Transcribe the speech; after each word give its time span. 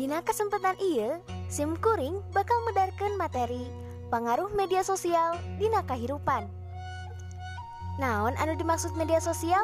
Dina 0.00 0.24
kesempatan 0.24 0.80
iya, 0.80 1.20
SIM 1.52 1.76
kuring 1.76 2.24
bakal 2.32 2.56
medarkan 2.64 3.20
materi 3.20 3.68
pengaruh 4.08 4.48
media 4.56 4.80
sosial 4.80 5.36
dina 5.60 5.84
kahirupan. 5.84 6.48
Naon 8.00 8.32
anu 8.40 8.56
dimaksud 8.56 8.96
media 8.96 9.20
sosial? 9.20 9.60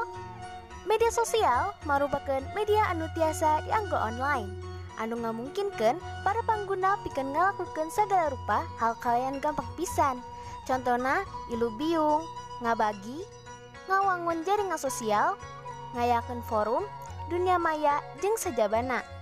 Media 0.84 1.08
sosial 1.08 1.72
merupakan 1.88 2.44
media 2.52 2.84
anu 2.92 3.08
tiasa 3.16 3.64
dianggo 3.64 3.96
online 3.96 4.52
anu 5.00 5.16
ngamungkinkan 5.24 5.96
para 6.20 6.44
pengguna 6.44 7.00
pikan 7.00 7.32
ngelakukan 7.32 7.88
segala 7.88 8.28
rupa 8.28 8.68
hal 8.76 8.92
kalian 9.00 9.40
gampang 9.40 9.64
pisan. 9.80 10.20
Contohnya, 10.68 11.24
ilu 11.48 11.72
biung, 11.80 12.20
ngabagi, 12.60 13.24
ngawangun 13.88 14.44
jaringan 14.44 14.76
sosial, 14.76 15.40
ngayakan 15.96 16.44
forum, 16.44 16.84
dunia 17.32 17.56
maya, 17.56 18.04
jeng 18.20 18.36
sejabana. 18.36 19.15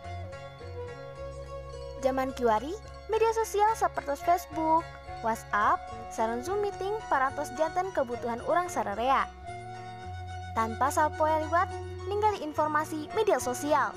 Zaman 2.05 2.37
kiwari, 2.37 2.69
media 3.09 3.33
sosial 3.33 3.73
seperti 3.73 4.13
Facebook, 4.29 4.85
WhatsApp, 5.25 5.81
sarang 6.13 6.45
Zoom 6.45 6.61
meeting 6.61 6.93
parantos 7.09 7.49
jantan 7.57 7.89
kebutuhan 7.97 8.45
orang 8.45 8.69
sararea. 8.69 9.25
Tanpa 10.53 10.93
sapoe 10.93 11.33
liwat, 11.49 11.73
ninggali 12.05 12.45
informasi 12.45 13.09
media 13.17 13.41
sosial. 13.41 13.89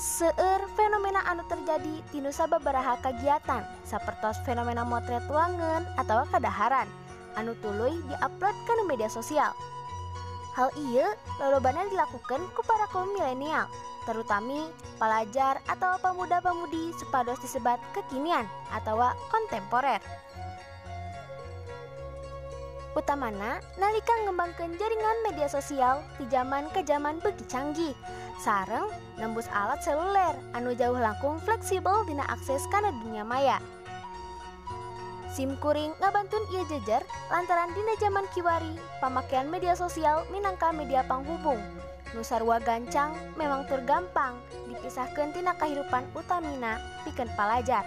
Seueur 0.00 0.64
fenomena 0.80 1.28
anu 1.28 1.44
terjadi 1.44 2.00
di 2.08 2.24
nusa 2.24 2.48
babaraha 2.48 2.96
kagiatan 3.04 3.68
sapertos 3.84 4.40
fenomena 4.48 4.80
motret 4.84 5.20
tuangan 5.28 5.84
atau 6.00 6.24
kadaharan 6.32 6.88
anu 7.36 7.52
tuluy 7.60 8.00
diupload 8.08 8.56
ke 8.64 8.72
media 8.88 9.12
sosial. 9.12 9.52
Hal 10.56 10.72
iya 10.88 11.12
lolobana 11.36 11.84
dilakukan 11.92 12.48
ku 12.56 12.64
para 12.64 12.88
kaum 12.88 13.12
milenial, 13.12 13.68
terutami 14.06 14.70
pelajar 14.96 15.58
atau 15.66 15.98
pemuda-pemudi 16.00 16.94
supados 16.96 17.42
disebat 17.42 17.82
kekinian 17.92 18.46
atau 18.70 18.96
kontemporer. 19.28 20.00
Utamana 22.96 23.60
nalika 23.76 24.14
ngembangkan 24.24 24.72
jaringan 24.80 25.18
media 25.28 25.52
sosial 25.52 26.00
di 26.16 26.24
zaman 26.32 26.64
ke 26.72 26.80
zaman 26.80 27.20
begi 27.20 27.44
canggih 27.44 27.92
sareng 28.40 28.88
nembus 29.20 29.52
alat 29.52 29.84
seluler 29.84 30.32
anu 30.56 30.72
jauh 30.72 30.96
langkung 30.96 31.36
fleksibel 31.44 32.08
dina 32.08 32.24
akses 32.24 32.64
karena 32.72 32.96
dunia 33.04 33.20
maya. 33.20 33.60
SIM 35.28 35.60
kuring 35.60 35.92
ngabantun 36.00 36.40
ia 36.56 36.64
jejer 36.72 37.04
lantaran 37.28 37.68
dina 37.76 37.92
zaman 38.00 38.24
kiwari 38.32 38.80
pemakaian 39.04 39.52
media 39.52 39.76
sosial 39.76 40.24
minangka 40.32 40.72
media 40.72 41.04
panghubung. 41.04 41.60
Nusarwa 42.16 42.56
gancang 42.64 43.12
memang 43.36 43.68
tergampang 43.68 44.40
dipisahkan 44.72 45.36
tina 45.36 45.52
kehidupan 45.60 46.08
utamina 46.16 46.80
piken 47.04 47.28
palajar. 47.36 47.84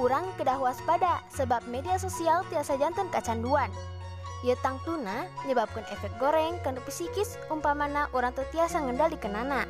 Urang 0.00 0.24
kedah 0.40 0.56
waspada 0.56 1.20
sebab 1.28 1.60
media 1.68 2.00
sosial 2.00 2.40
tiasa 2.48 2.80
jantan 2.80 3.12
kecanduan. 3.12 3.68
Ia 4.40 4.56
tang 4.64 4.80
tuna 4.88 5.28
menyebabkan 5.44 5.84
efek 5.92 6.16
goreng 6.16 6.56
ke 6.64 6.72
psikis 6.88 7.36
umpamana 7.52 8.08
orang 8.16 8.32
tuh 8.32 8.48
tiasa 8.50 8.80
ngendali 8.80 9.20
kenana. 9.20 9.68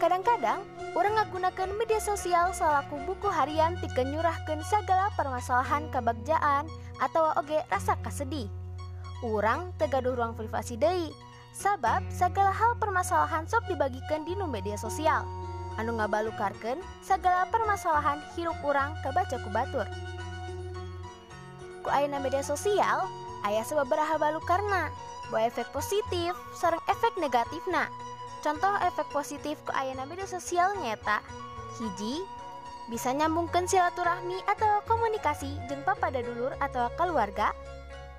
Kadang-kadang, 0.00 0.66
orang 0.98 1.14
ngagunakan 1.14 1.68
media 1.78 2.02
sosial 2.02 2.50
selaku 2.50 2.98
buku 3.06 3.30
harian 3.30 3.78
pikeun 3.78 4.10
nyurahkeun 4.10 4.64
segala 4.66 5.12
permasalahan 5.14 5.86
kebagjaan 5.94 6.66
atau 6.98 7.30
oge 7.38 7.62
rasa 7.70 7.94
kasedih. 8.02 8.50
Urang 9.22 9.70
tegaduh 9.78 10.18
ruang 10.18 10.34
privasi 10.34 10.74
deui, 10.74 11.14
sabab 11.54 12.02
segala 12.10 12.50
hal 12.50 12.74
permasalahan 12.82 13.46
sok 13.46 13.70
dibagikan 13.70 14.26
di 14.26 14.34
media 14.34 14.74
sosial. 14.74 15.22
Anu 15.78 15.94
ngabalukarkeun 15.96 16.82
segala 17.00 17.46
permasalahan 17.48 18.18
hirup 18.34 18.58
urang 18.66 18.92
kebaca 19.00 19.38
ku 19.38 19.48
batur. 19.54 19.86
Ku 21.86 21.88
ayeuna 21.90 22.18
media 22.18 22.42
sosial 22.42 23.06
sababaraha 23.66 24.18
balu 24.18 24.38
karena 24.46 24.86
bawa 25.30 25.50
efek 25.50 25.66
positif 25.74 26.36
sarang 26.54 26.82
efek 26.86 27.14
negatif 27.18 27.62
nah 27.66 27.90
contoh 28.44 28.70
efek 28.86 29.06
positif 29.10 29.58
ku 29.66 29.72
media 30.06 30.26
sosial 30.30 30.70
nyata 30.78 31.18
hiji 31.78 32.22
bisa 32.90 33.14
nyambungkan 33.14 33.66
silaturahmi 33.66 34.38
atau 34.46 34.82
komunikasi 34.86 35.50
jeung 35.70 35.82
pada 35.86 36.22
dulur 36.22 36.54
atau 36.58 36.90
keluarga 36.98 37.50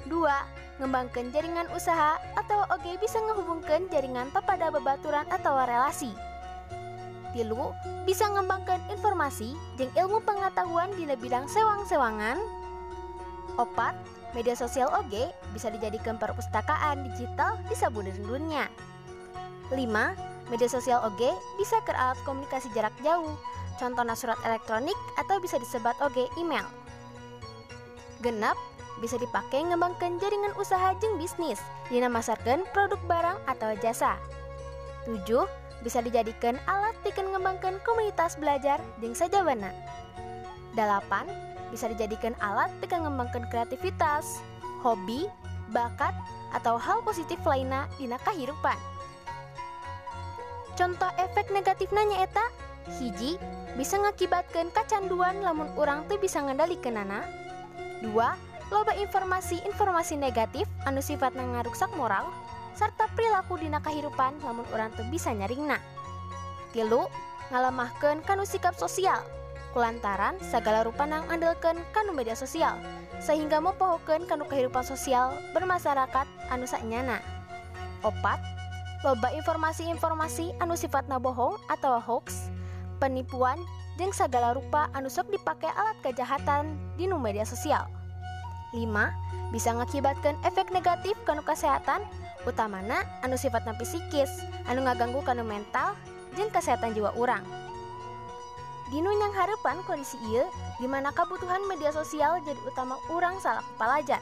dua 0.10 0.46
ngembangkan 0.82 1.30
jaringan 1.30 1.70
usaha 1.72 2.18
atau 2.36 2.66
oge 2.74 2.98
bisa 3.00 3.22
ngehubungkan 3.22 3.88
jaringan 3.94 4.28
papada 4.34 4.74
babaturan 4.74 5.28
atau 5.30 5.54
relasi 5.64 6.12
tilu 7.34 7.74
bisa 8.06 8.30
ngembangkan 8.30 8.82
informasi 8.94 9.58
jeung 9.78 9.90
ilmu 9.98 10.22
pengetahuan 10.22 10.94
di 10.94 11.10
bidang 11.18 11.50
sewang-sewangan 11.50 12.38
Opat, 13.54 13.94
media 14.34 14.58
sosial 14.58 14.90
OG 14.90 15.30
bisa 15.54 15.70
dijadikan 15.70 16.18
perpustakaan 16.18 17.06
digital 17.06 17.54
di 17.70 17.78
sabudir 17.78 18.18
dunia. 18.18 18.66
5. 19.70 19.78
Media 20.50 20.70
sosial 20.70 21.06
OG 21.06 21.22
bisa 21.62 21.78
ke 21.86 21.94
komunikasi 22.26 22.74
jarak 22.74 22.94
jauh, 23.06 23.38
contohnya 23.78 24.18
surat 24.18 24.42
elektronik 24.42 24.98
atau 25.22 25.38
bisa 25.38 25.62
disebat 25.62 25.94
OG 26.02 26.34
email. 26.42 26.66
Genap, 28.26 28.58
bisa 29.02 29.18
dipakai 29.18 29.66
ngembangkan 29.66 30.22
jaringan 30.22 30.54
usaha 30.60 30.94
jeng 31.02 31.18
bisnis, 31.18 31.62
dinamasarkan 31.90 32.68
produk 32.76 33.00
barang 33.10 33.38
atau 33.50 33.74
jasa. 33.82 34.20
7. 35.10 35.26
Bisa 35.84 36.00
dijadikan 36.00 36.56
alat 36.70 36.96
bikin 37.04 37.32
ngembangkan 37.32 37.82
komunitas 37.84 38.38
belajar 38.40 38.80
jeng 39.02 39.18
sajabana. 39.18 39.74
8 40.78 41.54
bisa 41.74 41.90
dijadikan 41.90 42.38
alat 42.38 42.70
untuk 42.78 42.94
mengembangkan 43.02 43.50
kreativitas, 43.50 44.46
hobi, 44.86 45.26
bakat, 45.74 46.14
atau 46.54 46.78
hal 46.78 47.02
positif 47.02 47.42
lainnya 47.50 47.90
di 47.98 48.06
kehidupan. 48.06 48.78
Contoh 50.78 51.10
efek 51.18 51.50
negatif 51.50 51.90
nanya 51.90 52.30
eta, 52.30 52.46
hiji, 53.02 53.42
bisa 53.74 53.98
ngakibatkan 53.98 54.70
kecanduan 54.70 55.42
lamun 55.42 55.70
orang 55.74 56.06
tuh 56.06 56.22
bisa 56.22 56.46
ngendalikan 56.46 56.94
nana. 56.94 57.26
Dua, 58.06 58.38
loba 58.72 58.96
informasi-informasi 58.96 60.16
negatif 60.16 60.70
anu 60.88 61.04
sifatnya 61.04 61.44
ngaruksak 61.44 61.92
moral, 61.98 62.30
serta 62.78 63.10
perilaku 63.18 63.60
dina 63.60 63.84
kehidupan 63.84 64.40
lamun 64.46 64.68
orang 64.72 64.94
tuh 64.96 65.06
bisa 65.12 65.34
nyaringna. 65.36 65.82
Tilu, 66.72 67.06
ngalamahkan 67.52 68.24
kanu 68.24 68.48
sikap 68.48 68.74
sosial, 68.80 69.22
kulantaran 69.74 70.38
segala 70.40 70.86
rupa 70.86 71.10
nang 71.10 71.26
andalkan 71.34 71.82
kanu 71.92 72.14
media 72.14 72.38
sosial 72.38 72.78
sehingga 73.18 73.58
mempohokan 73.58 74.30
kanu 74.30 74.46
kehidupan 74.46 74.86
sosial 74.86 75.34
bermasyarakat 75.58 76.30
anu 76.54 76.70
saknyana 76.70 77.18
opat 78.06 78.38
loba 79.02 79.34
informasi-informasi 79.34 80.54
anu 80.62 80.78
sifatna 80.78 81.18
bohong 81.18 81.58
atau 81.74 81.98
hoax 81.98 82.54
penipuan 83.02 83.58
dan 83.98 84.14
segala 84.14 84.54
rupa 84.54 84.88
anu 84.94 85.10
sok 85.10 85.34
dipakai 85.34 85.74
alat 85.74 85.98
kejahatan 86.06 86.78
di 86.96 87.10
media 87.10 87.44
sosial 87.44 87.90
5. 88.74 89.54
Bisa 89.54 89.70
mengakibatkan 89.78 90.34
efek 90.44 90.74
negatif 90.74 91.14
kanu 91.24 91.46
kesehatan 91.46 92.02
utamana 92.44 93.08
anu 93.24 93.40
sifatna 93.40 93.72
psikis 93.80 94.30
anu 94.68 94.84
ngaganggu 94.84 95.24
kanu 95.24 95.44
mental 95.48 95.96
dan 96.36 96.48
kesehatan 96.52 96.92
jiwa 96.96 97.16
orang 97.16 97.44
Dinu 98.92 99.10
yang 99.10 99.34
harapan 99.34 99.82
kondisi 99.90 100.22
iya 100.30 100.46
di 100.78 100.86
mana 100.86 101.10
kebutuhan 101.16 101.66
media 101.66 101.90
sosial 101.90 102.38
jadi 102.46 102.60
utama 102.68 103.00
orang 103.10 103.40
salah 103.42 103.66
pelajar 103.80 104.22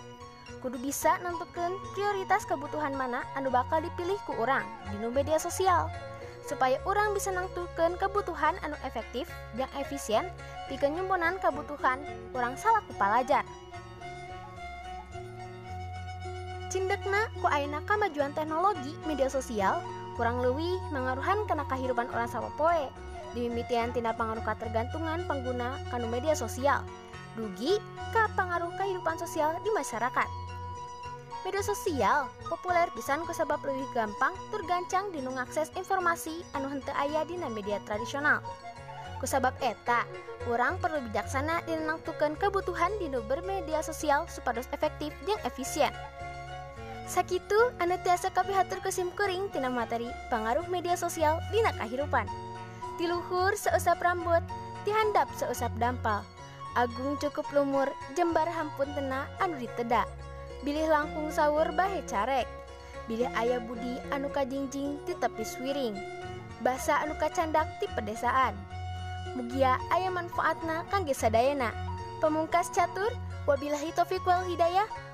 kudu 0.61 0.77
bisa 0.79 1.17
nentukan 1.25 1.73
prioritas 1.97 2.45
kebutuhan 2.45 2.93
mana 2.93 3.25
anu 3.33 3.49
bakal 3.49 3.81
dipilih 3.81 4.15
ku 4.29 4.37
orang 4.37 4.63
dinu 4.93 5.09
media 5.09 5.41
sosial 5.41 5.89
supaya 6.45 6.77
orang 6.85 7.11
bisa 7.17 7.33
nentukan 7.33 7.97
kebutuhan 7.97 8.55
anu 8.61 8.77
efektif 8.85 9.27
dan 9.57 9.67
efisien 9.75 10.29
di 10.69 10.77
kenyumpunan 10.77 11.41
kebutuhan 11.41 11.99
orang 12.37 12.53
salah 12.55 12.85
pelajar 12.95 13.41
Cindekna 16.81 17.29
ku 17.37 17.45
kemajuan 17.85 18.33
teknologi 18.33 18.97
media 19.05 19.29
sosial. 19.29 19.85
Kurang 20.17 20.41
lebih 20.41 20.81
mengaruhan 20.89 21.45
kena 21.45 21.61
kehidupan 21.69 22.09
orang 22.09 22.25
sama 22.25 22.49
poe. 22.57 22.89
Dimimitian 23.37 23.93
tindak 23.93 24.17
pengaruh 24.17 24.41
ketergantungan 24.41 25.21
pengguna 25.29 25.77
kanu 25.93 26.09
media 26.09 26.33
sosial. 26.33 26.81
Dugi 27.37 27.77
ke 28.09 28.23
pengaruh 28.33 28.73
kehidupan 28.81 29.13
sosial 29.21 29.61
di 29.61 29.69
masyarakat. 29.77 30.25
Media 31.45 31.61
sosial 31.61 32.25
populer 32.49 32.89
pisan 32.97 33.29
ku 33.29 33.33
sebab 33.37 33.61
lebih 33.61 33.85
gampang 33.93 34.33
tergancang 34.49 35.13
di 35.13 35.21
akses 35.37 35.69
informasi 35.77 36.41
anu 36.57 36.65
hente 36.65 36.89
ayah 36.97 37.21
di 37.29 37.37
media 37.37 37.77
tradisional. 37.85 38.41
Kusabab 39.21 39.53
eta 39.61 40.01
orang 40.49 40.81
perlu 40.81 40.97
bijaksana 41.13 41.61
di 41.69 41.77
menentukan 41.77 42.33
kebutuhan 42.41 42.89
di 42.97 43.05
bermedia 43.29 43.85
sosial 43.85 44.25
supados 44.25 44.65
efektif 44.73 45.13
dan 45.29 45.37
efisien 45.45 45.93
Sakitu 47.11 47.59
anu 47.83 47.99
tiasa 48.07 48.31
kapihatur 48.31 48.79
kesim 48.79 49.11
kuring 49.19 49.51
tina 49.51 49.67
materi 49.67 50.07
pengaruh 50.31 50.63
media 50.71 50.95
sosial 50.95 51.43
dina 51.51 51.75
kahirupan. 51.75 52.23
Tiluhur 52.95 53.51
seusap 53.59 53.99
rambut, 53.99 54.39
dihandap 54.87 55.27
seusap 55.35 55.75
dampal. 55.75 56.23
Agung 56.79 57.19
cukup 57.19 57.43
lumur, 57.51 57.91
jembar 58.15 58.47
hampun 58.47 58.87
tena 58.95 59.27
anu 59.43 59.59
diteda. 59.59 60.07
Bilih 60.63 60.87
langkung 60.87 61.27
sawur 61.35 61.67
bahe 61.75 61.99
carek. 62.07 62.47
Bilih 63.11 63.27
ayah 63.43 63.59
budi 63.59 63.99
anu 64.15 64.31
kajingjing 64.31 64.95
di 65.03 65.11
tepi 65.11 65.43
swiring. 65.43 65.99
Basa 66.63 67.03
anu 67.03 67.11
kacandak 67.19 67.67
di 67.83 67.91
pedesaan. 67.91 68.55
Mugia 69.35 69.75
ayah 69.99 70.15
manfaatna 70.15 70.87
kangge 70.87 71.11
sadayana. 71.11 71.75
Pemungkas 72.23 72.71
catur, 72.71 73.11
wabillahi 73.51 73.91
taufiq 73.99 74.23
wal 74.23 74.47
hidayah. 74.47 74.87